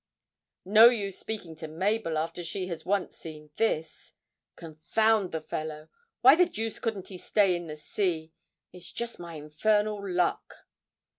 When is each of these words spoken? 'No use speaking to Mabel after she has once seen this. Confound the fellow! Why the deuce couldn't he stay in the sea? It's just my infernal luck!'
'No 0.65 0.89
use 0.89 1.19
speaking 1.19 1.55
to 1.57 1.67
Mabel 1.67 2.17
after 2.17 2.43
she 2.43 2.65
has 2.69 2.83
once 2.87 3.15
seen 3.15 3.51
this. 3.57 4.13
Confound 4.55 5.31
the 5.31 5.41
fellow! 5.41 5.89
Why 6.21 6.35
the 6.35 6.47
deuce 6.47 6.79
couldn't 6.79 7.09
he 7.09 7.19
stay 7.19 7.55
in 7.55 7.67
the 7.67 7.75
sea? 7.77 8.33
It's 8.73 8.91
just 8.91 9.19
my 9.19 9.35
infernal 9.35 10.01
luck!' 10.03 10.55